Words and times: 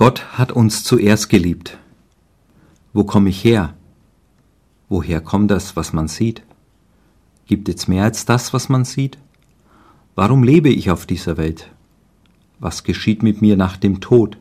Gott 0.00 0.38
hat 0.38 0.50
uns 0.50 0.82
zuerst 0.82 1.28
geliebt. 1.28 1.76
Wo 2.94 3.04
komme 3.04 3.28
ich 3.28 3.44
her? 3.44 3.74
Woher 4.88 5.20
kommt 5.20 5.50
das, 5.50 5.76
was 5.76 5.92
man 5.92 6.08
sieht? 6.08 6.42
Gibt 7.46 7.68
es 7.68 7.86
mehr 7.86 8.04
als 8.04 8.24
das, 8.24 8.54
was 8.54 8.70
man 8.70 8.86
sieht? 8.86 9.18
Warum 10.14 10.42
lebe 10.42 10.70
ich 10.70 10.90
auf 10.90 11.04
dieser 11.04 11.36
Welt? 11.36 11.70
Was 12.60 12.82
geschieht 12.82 13.22
mit 13.22 13.42
mir 13.42 13.58
nach 13.58 13.76
dem 13.76 14.00
Tod? 14.00 14.38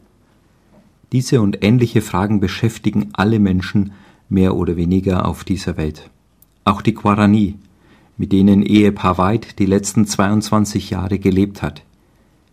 Diese 1.11 1.41
und 1.41 1.61
ähnliche 1.61 2.01
Fragen 2.01 2.39
beschäftigen 2.39 3.09
alle 3.11 3.39
Menschen 3.39 3.91
mehr 4.29 4.55
oder 4.55 4.77
weniger 4.77 5.25
auf 5.25 5.43
dieser 5.43 5.75
Welt. 5.75 6.09
Auch 6.63 6.81
die 6.81 6.93
Guarani, 6.93 7.55
mit 8.15 8.31
denen 8.31 8.63
Ehepaar 8.63 9.17
White 9.17 9.55
die 9.59 9.65
letzten 9.65 10.05
22 10.05 10.89
Jahre 10.89 11.19
gelebt 11.19 11.61
hat. 11.61 11.83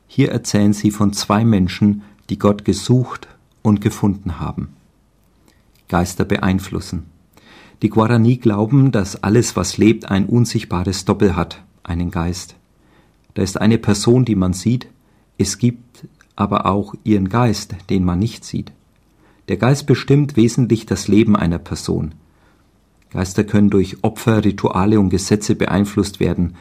Hier 0.08 0.32
erzählen 0.32 0.72
sie 0.72 0.90
von 0.90 1.12
zwei 1.12 1.44
Menschen, 1.44 2.02
die 2.30 2.38
Gott 2.38 2.64
gesucht 2.64 3.28
und 3.62 3.80
gefunden 3.80 4.40
haben. 4.40 4.68
Geister 5.88 6.24
beeinflussen. 6.24 7.04
Die 7.82 7.90
Guarani 7.90 8.36
glauben, 8.36 8.90
dass 8.90 9.22
alles, 9.22 9.56
was 9.56 9.76
lebt, 9.76 10.10
ein 10.10 10.26
unsichtbares 10.26 11.04
Doppel 11.04 11.36
hat, 11.36 11.62
einen 11.82 12.10
Geist. 12.10 12.56
Da 13.34 13.42
ist 13.42 13.60
eine 13.60 13.78
Person, 13.78 14.24
die 14.24 14.34
man 14.34 14.54
sieht, 14.54 14.88
es 15.38 15.58
gibt 15.58 16.06
aber 16.34 16.66
auch 16.66 16.94
ihren 17.04 17.28
Geist, 17.28 17.74
den 17.90 18.04
man 18.04 18.18
nicht 18.18 18.44
sieht. 18.44 18.72
Der 19.48 19.56
Geist 19.56 19.86
bestimmt 19.86 20.36
wesentlich 20.36 20.86
das 20.86 21.08
Leben 21.08 21.36
einer 21.36 21.58
Person. 21.58 22.14
Geister 23.10 23.44
können 23.44 23.70
durch 23.70 24.02
Opfer, 24.02 24.44
Rituale 24.44 24.98
und 24.98 25.10
Gesetze 25.10 25.54
beeinflusst 25.54 26.18
werden. 26.18 26.56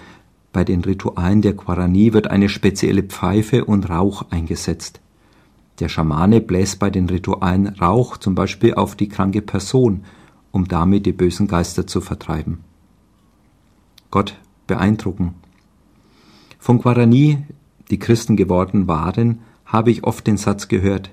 Bei 0.53 0.63
den 0.63 0.81
Ritualen 0.81 1.41
der 1.41 1.53
Guarani 1.53 2.13
wird 2.13 2.27
eine 2.27 2.49
spezielle 2.49 3.03
Pfeife 3.03 3.65
und 3.65 3.89
Rauch 3.89 4.25
eingesetzt. 4.29 5.01
Der 5.79 5.89
Schamane 5.89 6.41
bläst 6.41 6.79
bei 6.79 6.89
den 6.89 7.09
Ritualen 7.09 7.67
Rauch 7.67 8.17
zum 8.17 8.35
Beispiel 8.35 8.75
auf 8.75 8.95
die 8.95 9.09
kranke 9.09 9.41
Person, 9.41 10.03
um 10.51 10.67
damit 10.67 11.05
die 11.05 11.11
bösen 11.11 11.47
Geister 11.47 11.85
zu 11.85 11.99
vertreiben. 11.99 12.59
Gott 14.09 14.39
beeindrucken. 14.67 15.35
Von 16.59 16.79
Guarani, 16.79 17.43
die 17.89 17.99
Christen 17.99 18.37
geworden 18.37 18.87
waren, 18.87 19.39
habe 19.65 19.91
ich 19.91 20.03
oft 20.03 20.25
den 20.25 20.37
Satz 20.37 20.67
gehört, 20.67 21.11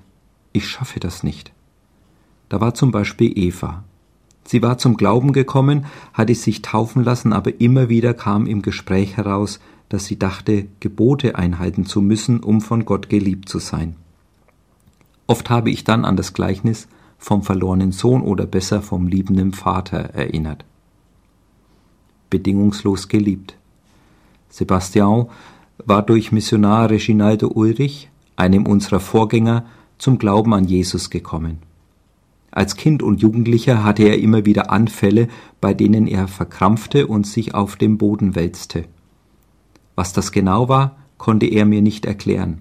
ich 0.53 0.69
schaffe 0.69 1.01
das 1.01 1.23
nicht. 1.23 1.53
Da 2.49 2.61
war 2.61 2.75
zum 2.75 2.91
Beispiel 2.91 3.37
Eva. 3.37 3.85
Sie 4.45 4.63
war 4.63 4.79
zum 4.79 4.97
Glauben 4.97 5.33
gekommen, 5.33 5.87
hatte 6.13 6.35
sich 6.35 6.63
taufen 6.63 7.03
lassen, 7.03 7.33
aber 7.33 7.61
immer 7.61 7.89
wieder 7.89 8.15
kam 8.15 8.47
im 8.47 8.63
Gespräch 8.63 9.17
heraus, 9.17 9.61
dass 9.89 10.07
sie 10.07 10.19
dachte, 10.19 10.67
Gebote 10.81 11.37
einhalten 11.37 11.85
zu 11.85 12.01
müssen, 12.01 12.41
um 12.41 12.61
von 12.61 12.85
Gott 12.85 13.09
geliebt 13.09 13.49
zu 13.49 13.59
sein. 13.59 13.97
Oft 15.27 15.51
habe 15.51 15.71
ich 15.71 15.85
dann 15.85 16.05
an 16.05 16.17
das 16.17 16.33
Gleichnis 16.33 16.89
vom 17.19 17.43
verlorenen 17.43 17.93
Sohn 17.93 18.23
oder 18.23 18.47
besser 18.47 18.83
vom 18.83 19.07
liebenden 19.07 19.53
Vater 19.53 19.99
erinnert. 19.99 20.65
Bedingungslos 22.31 23.09
geliebt. 23.09 23.57
Sebastian 24.49 25.27
war 25.85 26.03
durch 26.03 26.33
Missionar 26.33 26.91
Reginaldo 26.91 27.49
Ulrich, 27.49 28.11
einem 28.37 28.67
unserer 28.67 29.01
Vorgänger, 29.01 29.67
zum 29.99 30.19
Glauben 30.19 30.53
an 30.53 30.65
Jesus 30.65 31.11
gekommen. 31.11 31.59
Als 32.51 32.77
Kind 32.77 33.03
und 33.03 33.23
Jugendlicher 33.23 33.83
hatte 33.83 34.03
er 34.03 34.19
immer 34.19 34.45
wieder 34.45 34.71
Anfälle, 34.71 35.29
bei 35.61 35.73
denen 35.73 36.07
er 36.07 36.29
verkrampfte 36.29 37.07
und 37.07 37.27
sich 37.27 37.55
auf 37.55 37.77
dem 37.77 37.99
Boden 37.99 38.35
wälzte. 38.35 38.85
Was 39.95 40.13
das 40.13 40.33
genau 40.33 40.69
war, 40.69 40.97
konnte 41.19 41.47
er 41.47 41.65
mir 41.65 41.81
nicht 41.81 42.05
erklären. 42.05 42.61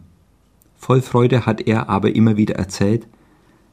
Voll 0.82 1.04
Freude 1.04 1.46
hat 1.46 1.62
er 1.62 1.90
aber 1.90 2.16
immer 2.16 2.38
wieder 2.38 2.56
erzählt, 2.56 3.06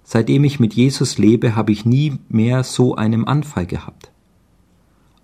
seitdem 0.04 0.44
ich 0.44 0.60
mit 0.60 0.74
Jesus 0.74 1.16
lebe, 1.16 1.56
habe 1.56 1.72
ich 1.72 1.86
nie 1.86 2.18
mehr 2.28 2.62
so 2.64 2.96
einen 2.96 3.26
Anfall 3.26 3.64
gehabt. 3.64 4.10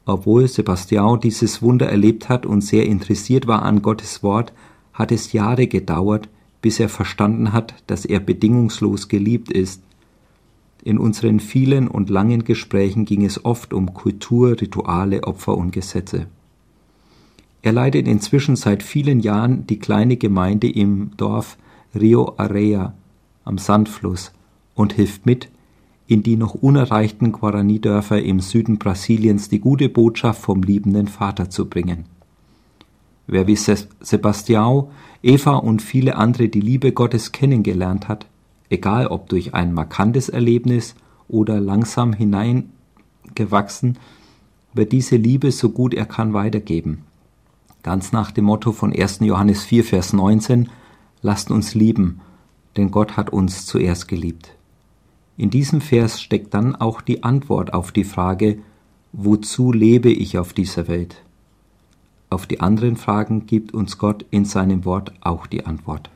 Obwohl 0.06 0.48
Sebastian 0.48 1.20
dieses 1.20 1.60
Wunder 1.60 1.86
erlebt 1.86 2.30
hat 2.30 2.46
und 2.46 2.62
sehr 2.62 2.86
interessiert 2.86 3.46
war 3.46 3.62
an 3.62 3.82
Gottes 3.82 4.22
Wort, 4.22 4.54
hat 4.94 5.12
es 5.12 5.34
Jahre 5.34 5.66
gedauert, 5.66 6.30
bis 6.62 6.80
er 6.80 6.88
verstanden 6.88 7.52
hat, 7.52 7.74
dass 7.86 8.06
er 8.06 8.20
bedingungslos 8.20 9.08
geliebt 9.08 9.52
ist. 9.52 9.82
In 10.84 10.98
unseren 10.98 11.38
vielen 11.38 11.86
und 11.86 12.08
langen 12.08 12.44
Gesprächen 12.44 13.04
ging 13.04 13.26
es 13.26 13.44
oft 13.44 13.74
um 13.74 13.92
Kultur, 13.92 14.58
Rituale, 14.58 15.24
Opfer 15.24 15.54
und 15.54 15.72
Gesetze. 15.72 16.28
Er 17.60 17.72
leitet 17.72 18.08
inzwischen 18.08 18.56
seit 18.56 18.82
vielen 18.82 19.20
Jahren 19.20 19.66
die 19.66 19.78
kleine 19.78 20.16
Gemeinde 20.16 20.70
im 20.70 21.10
Dorf 21.18 21.58
Rio 21.94 22.34
Area 22.36 22.94
am 23.44 23.58
Sandfluss 23.58 24.32
und 24.74 24.92
hilft 24.92 25.26
mit, 25.26 25.48
in 26.06 26.22
die 26.22 26.36
noch 26.36 26.54
unerreichten 26.54 27.32
Guarani-Dörfer 27.32 28.22
im 28.22 28.40
Süden 28.40 28.78
Brasiliens 28.78 29.48
die 29.48 29.60
gute 29.60 29.88
Botschaft 29.88 30.42
vom 30.42 30.62
liebenden 30.62 31.08
Vater 31.08 31.50
zu 31.50 31.66
bringen. 31.66 32.04
Wer 33.26 33.46
wie 33.46 33.56
Sebastião, 33.56 34.88
Eva 35.22 35.56
und 35.56 35.80
viele 35.80 36.16
andere 36.16 36.48
die 36.48 36.60
Liebe 36.60 36.92
Gottes 36.92 37.32
kennengelernt 37.32 38.08
hat, 38.08 38.26
egal 38.68 39.06
ob 39.06 39.28
durch 39.30 39.54
ein 39.54 39.72
markantes 39.72 40.28
Erlebnis 40.28 40.94
oder 41.28 41.58
langsam 41.58 42.12
hineingewachsen, 42.12 43.98
wird 44.74 44.92
diese 44.92 45.16
Liebe 45.16 45.52
so 45.52 45.70
gut 45.70 45.94
er 45.94 46.04
kann 46.04 46.34
weitergeben. 46.34 47.04
Ganz 47.82 48.12
nach 48.12 48.30
dem 48.30 48.44
Motto 48.44 48.72
von 48.72 48.92
1. 48.92 49.20
Johannes 49.20 49.64
4, 49.64 49.84
Vers 49.84 50.12
19, 50.12 50.68
lasst 51.24 51.50
uns 51.50 51.74
lieben, 51.74 52.20
denn 52.76 52.90
Gott 52.90 53.16
hat 53.16 53.30
uns 53.30 53.64
zuerst 53.64 54.08
geliebt. 54.08 54.54
In 55.38 55.50
diesem 55.50 55.80
Vers 55.80 56.20
steckt 56.20 56.52
dann 56.52 56.76
auch 56.76 57.00
die 57.00 57.24
Antwort 57.24 57.72
auf 57.72 57.92
die 57.92 58.04
Frage, 58.04 58.58
wozu 59.12 59.72
lebe 59.72 60.10
ich 60.10 60.38
auf 60.38 60.52
dieser 60.52 60.86
Welt? 60.86 61.24
Auf 62.28 62.46
die 62.46 62.60
anderen 62.60 62.96
Fragen 62.96 63.46
gibt 63.46 63.72
uns 63.72 63.96
Gott 63.96 64.26
in 64.30 64.44
seinem 64.44 64.84
Wort 64.84 65.14
auch 65.22 65.46
die 65.46 65.64
Antwort. 65.64 66.10